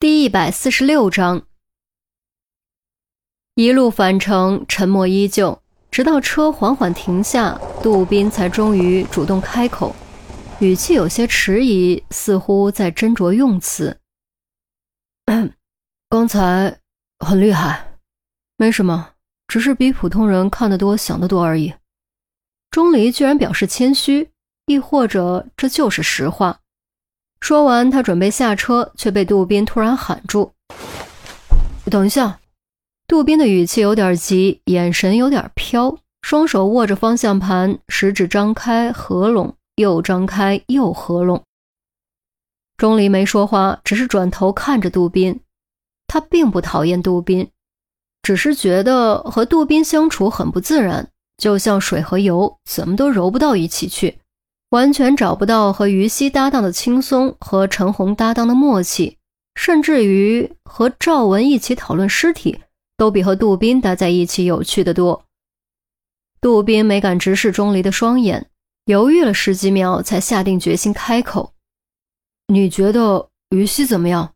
[0.00, 1.46] 第一百四十六章，
[3.54, 9.94] 一路返程，沉默依旧，直到车缓缓停下，杜宾才终于主动开口，
[10.58, 14.00] 语气有些迟疑，似乎在斟酌用词。
[16.08, 16.80] 刚才
[17.18, 17.98] 很厉害，
[18.56, 19.10] 没什么，
[19.48, 21.74] 只是比普通人看得多、想得多而已。
[22.70, 24.30] 钟离居然表示谦虚，
[24.64, 26.59] 亦或者这就是实话。
[27.40, 30.52] 说完，他准备下车，却被杜宾突然喊住
[31.90, 32.38] ：“等一下！”
[33.08, 41.42] 杜宾的语气有点急，眼神有点飘，双手握着方向盘，食指张开合拢，又张开又合拢。
[42.76, 45.40] 钟离没说话，只是转头看着杜宾。
[46.06, 47.50] 他并不讨厌杜宾，
[48.22, 54.18] 只是觉得和杜宾相处很不自然，就像水和油，怎么都揉不到一起去。
[54.70, 59.18] 完全找不到和于西搭档的轻松，和陈红搭档的默契，
[59.56, 62.60] 甚至于和赵文一起讨论尸体，
[62.96, 65.24] 都比和杜宾待在一起有趣的多。
[66.40, 68.48] 杜宾没敢直视钟离的双眼，
[68.84, 71.52] 犹豫了十几秒，才下定决心开口
[72.46, 74.34] ：“你觉得于西怎么样？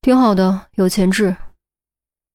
[0.00, 1.36] 挺好的，有潜质。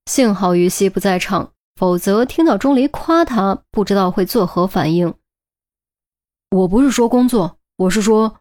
[0.05, 5.11] 幸好于西不在场，否则听到钟离夸他，不知道会作何反应。”
[6.55, 8.37] 我不是说工作，我是说，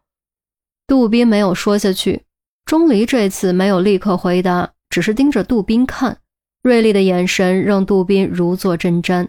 [0.86, 2.22] 杜宾没有说下去。
[2.64, 6.18] 钟离这次没有立刻回答，只是盯着杜宾看，
[6.62, 9.26] 锐利的眼神让杜宾如坐针毡。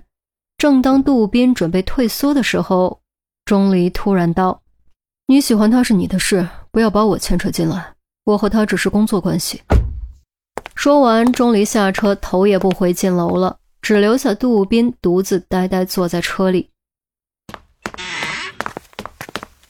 [0.59, 3.01] 正当杜宾准备退缩的时候，
[3.43, 4.61] 钟离突然道
[5.25, 7.95] ：“你喜欢他是你的事，不要把我牵扯进来。
[8.25, 9.63] 我和他只是工作关系。”
[10.75, 16.69] 说完，钟离下车，头也不回进楼了，只留下杜宾独自呆呆坐在车里。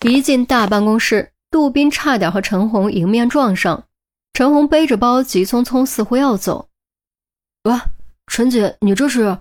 [0.08, 3.86] 一进大办公室，杜宾差点和陈红迎面撞上。
[4.34, 6.70] 陈红背着包，急匆匆，似乎要走。
[7.64, 7.74] 喂，
[8.28, 9.40] 陈姐，你这是？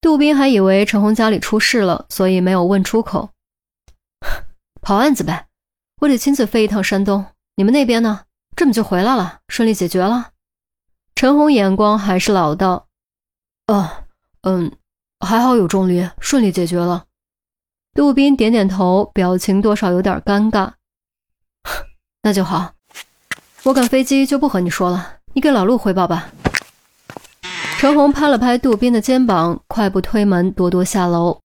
[0.00, 3.30] 杜宾还以为陈红家里出事了，所以没有问出口。
[4.82, 5.46] 跑案子呗，
[6.00, 7.24] 我得亲自飞一趟山东。
[7.54, 8.22] 你们那边呢？
[8.56, 9.42] 这么就回来了？
[9.46, 10.30] 顺利解决了？
[11.14, 12.88] 陈红眼光还是老道。
[13.66, 14.06] 啊，
[14.40, 14.72] 嗯，
[15.20, 17.04] 还好有钟离，顺利解决了。
[17.94, 20.72] 杜宾点点头，表情多少有点尴尬。
[22.24, 22.72] 那就好，
[23.64, 26.32] 我赶飞机就不和你说了，你给老陆汇报吧。
[27.78, 31.40] 陈红拍了拍杜宾的肩膀，快步推门，多多下楼。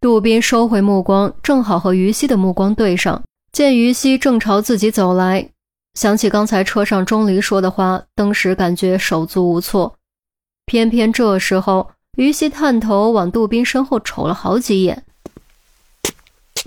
[0.00, 5.48] 杜宾收回目光，正好和于西的目光对上，见于西正朝自己走来，
[5.94, 9.94] 想起刚才车上钟离说的话，当时感觉手足无措。
[10.66, 11.92] 偏偏这时候。
[12.16, 15.04] 于西探头往杜宾身后瞅了好几眼。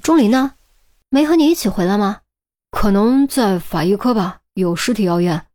[0.02, 0.54] 钟离呢？
[1.10, 2.22] 没和你一起回来吗？
[2.72, 5.46] 可能在法医科吧，有尸体要验。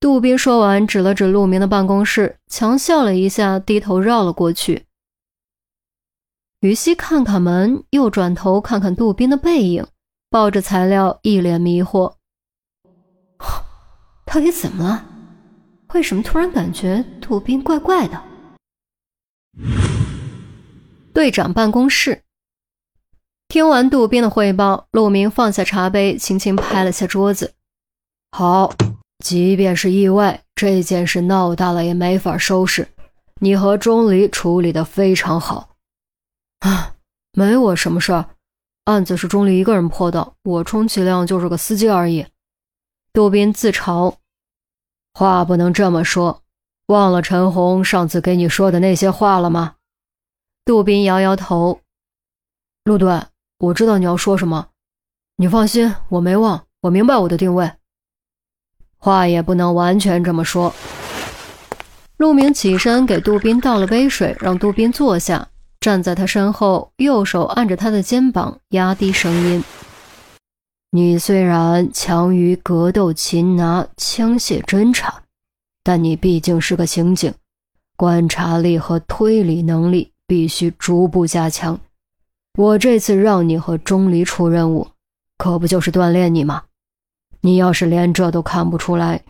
[0.00, 4.84] 杜宾说完，指了指陆明的办公室，强笑了一下，低头绕了过去。
[6.60, 9.86] 于西看看门，又转头看看杜宾的背影，
[10.28, 12.14] 抱着材料，一脸迷惑。
[14.24, 15.06] 到底怎么了？
[15.94, 18.20] 为什么突然感觉杜宾怪怪的？
[21.12, 22.22] 队长办公室，
[23.48, 27.54] 听完杜宾的汇报，陆明放下茶杯，轻轻拍了下桌子
[28.32, 28.74] ：“好，
[29.24, 32.88] 即便是意外，这件事闹大了也没法收拾。
[33.40, 35.70] 你和钟离处理的非常好。”
[36.60, 36.96] 啊，
[37.32, 38.30] 没我什么事儿，
[38.84, 42.26] 案子是钟离一个人破的，我充其量就是个司机而已。
[43.12, 44.16] 杜宾自嘲
[45.14, 46.42] ：“话不能这么说。”
[46.86, 49.76] 忘了陈红上次给你说的那些话了吗？
[50.66, 51.80] 杜宾摇摇头。
[52.84, 53.22] 陆队，
[53.58, 54.68] 我知道你要说什么，
[55.36, 57.70] 你放心，我没忘，我明白我的定位。
[58.98, 60.74] 话也不能完全这么说。
[62.18, 65.48] 陆明起身给杜宾倒了杯水，让杜宾坐下，
[65.80, 69.64] 站在他身后，右手按着他的肩膀，压低声音
[70.92, 75.22] ：“你虽然强于格斗、擒拿、枪械侦查。”
[75.84, 77.32] 但你毕竟是个刑警，
[77.96, 81.78] 观察力和推理能力必须逐步加强。
[82.58, 84.88] 我这次让你和钟离出任务，
[85.36, 86.62] 可不就是锻炼你吗？
[87.42, 89.22] 你要是连这都看不出来，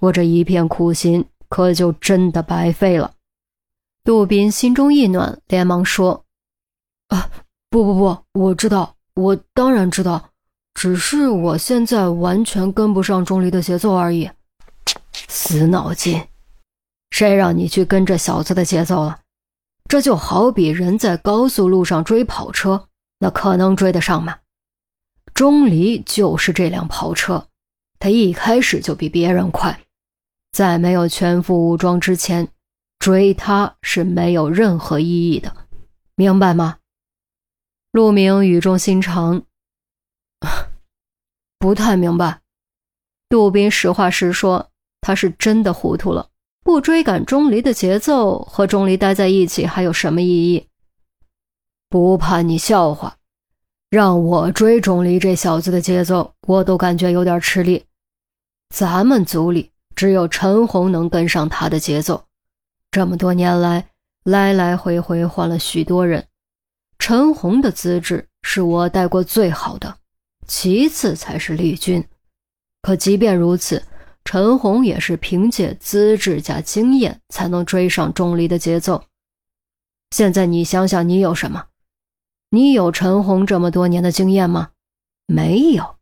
[0.00, 3.12] 我这一片苦心可就真的白费了。
[4.02, 6.24] 杜宾心中一暖，连忙说
[7.08, 7.28] ：“啊，
[7.68, 10.30] 不不不，我知道，我当然知道，
[10.72, 14.30] 只是我现在完全跟不上钟离的节奏而已。”
[15.28, 16.26] 死脑筋！
[17.10, 19.20] 谁让你去跟这小子的节奏了？
[19.88, 22.88] 这就好比人在高速路上追跑车，
[23.20, 24.38] 那可能追得上吗？
[25.32, 27.48] 钟离就是这辆跑车，
[27.98, 29.80] 他一开始就比别人快，
[30.50, 32.48] 在没有全副武装之前，
[32.98, 35.68] 追他是没有任何意义的，
[36.16, 36.78] 明白吗？
[37.92, 39.44] 陆明语重心长，
[41.58, 42.40] 不太明白。
[43.30, 44.67] 杜宾实话实说，
[45.00, 46.28] 他是真的糊涂了。
[46.64, 50.66] 不追赶钟离的节奏，和钟离待在一起还有什么意义？
[51.88, 53.16] 不怕你笑话，
[53.88, 57.84] 让我追钟离这小子的节奏，我都感觉有点吃力。
[58.74, 62.22] 咱们组里只有陈红能跟上他的节奏。
[62.90, 63.88] 这么多年来，
[64.24, 66.26] 来来回回换了许多人，
[66.98, 69.96] 陈红的资质是我带过最好的，
[70.46, 72.04] 其次才是丽君。
[72.82, 73.82] 可即便如此，
[74.30, 79.02] 陈红也是凭借资质加经验才能追上钟离的节奏。
[80.10, 81.64] 现在你想想，你有什么？
[82.50, 84.72] 你有陈红这么多年的经验吗？
[85.24, 85.96] 没有。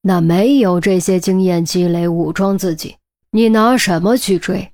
[0.00, 2.96] 那没有这些经验积累武装自己，
[3.32, 4.72] 你拿什么去追？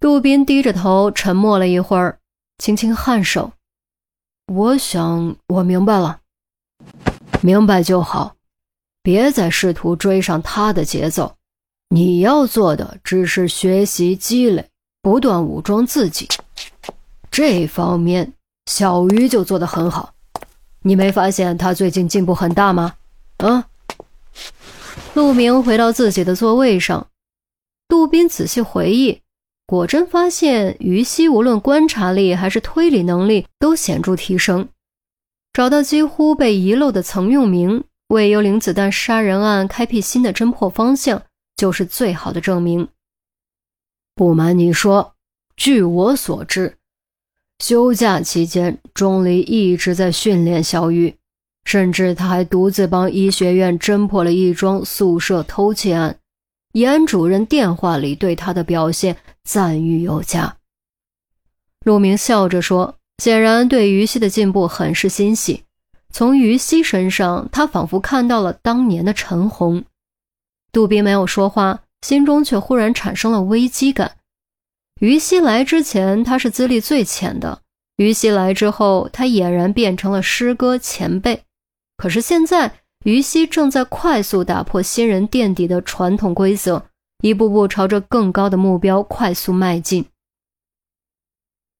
[0.00, 2.18] 杜宾低着头沉默了一会儿，
[2.58, 3.52] 轻轻颔首。
[4.52, 6.22] 我想我明白了，
[7.40, 8.34] 明白就好，
[9.00, 11.36] 别再试图追上他的节奏。
[11.94, 14.64] 你要做的只是学习积累，
[15.02, 16.26] 不断武装自己。
[17.30, 18.32] 这方面，
[18.64, 20.14] 小鱼就做得很好。
[20.80, 22.94] 你没发现他最近进步很大吗？
[23.36, 23.66] 啊？
[25.12, 27.08] 陆明回到自己的座位上，
[27.86, 29.20] 杜宾仔细回忆，
[29.66, 34.66] 果真发现于西无论观察力还是推理能力都显著提升。
[35.52, 41.22] 找到几乎被遗漏的曾用明，为幽灵子弹杀人案开辟新的侦破方向。
[41.62, 42.88] 就是最好的证明。
[44.16, 45.14] 不瞒你说，
[45.56, 46.76] 据我所知，
[47.60, 51.14] 休假期间，钟离一直在训练小雨，
[51.62, 56.18] 甚至他还独自帮医学院侦破了一桩宿舍偷窃案。
[56.72, 60.56] 严主任电话里对他的表现赞誉有加。
[61.84, 65.62] 陆明笑着说：“显然对于西的进步很是欣喜。
[66.10, 69.84] 从于西身上，他仿佛看到了当年的陈红。”
[70.72, 74.16] 杜宾没有说话，心中却忽然产生了危机感。
[75.00, 77.60] 于西来之前，他是资历最浅的；
[77.96, 81.42] 于西来之后，他俨然变成了师哥前辈。
[81.98, 86.86] 可是现在，于西正在快速打破新人垫底的传统规则，
[87.22, 90.06] 一步步朝着更高的目标快速迈进。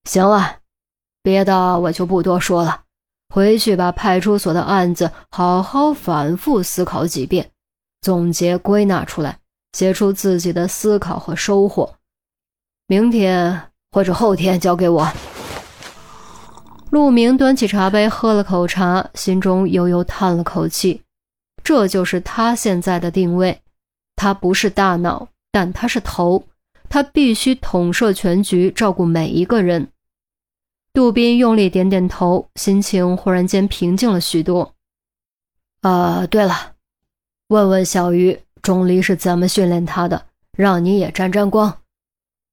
[0.04, 0.58] 行了，
[1.22, 2.82] 别的我就不多说了，
[3.32, 7.51] 回去把派出所的案子好好反复思考几遍。
[8.02, 9.38] 总结归纳出来，
[9.72, 11.94] 写出自己的思考和收获。
[12.88, 15.10] 明天或者后天交给我。
[16.90, 21.00] 陆明端起茶杯喝了口茶，心中悠悠叹了口气。
[21.64, 23.62] 这就是他现在的定位。
[24.16, 26.44] 他不是大脑，但他是头。
[26.90, 29.88] 他必须统摄全局，照顾每一个人。
[30.92, 34.74] 杜宾用力点点头，心情忽然间平静了许多。
[35.80, 36.72] 啊，对了。
[37.52, 40.24] 问问小鱼，钟离是怎么训练他的？
[40.56, 41.80] 让你也沾沾光。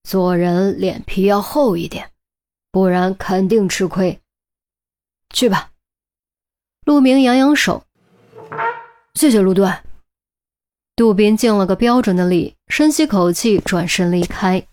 [0.03, 2.11] 做人脸皮要厚一点，
[2.69, 4.19] 不然肯定吃亏。
[5.33, 5.71] 去吧。
[6.83, 7.85] 陆明扬扬手，
[9.13, 9.71] 谢谢陆队。
[10.97, 14.67] 杜宾敬了个标准的礼，深吸口气，转身离开。